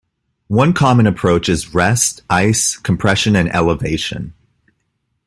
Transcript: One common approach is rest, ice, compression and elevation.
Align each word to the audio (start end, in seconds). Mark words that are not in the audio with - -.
One 0.47 0.73
common 0.73 1.05
approach 1.05 1.47
is 1.47 1.75
rest, 1.75 2.23
ice, 2.27 2.75
compression 2.75 3.35
and 3.35 3.53
elevation. 3.53 4.33